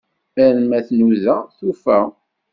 [0.45, 1.97] Arma tnuda tufa.